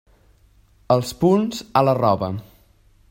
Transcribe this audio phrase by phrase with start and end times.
[0.95, 2.31] Els punts, a la roba.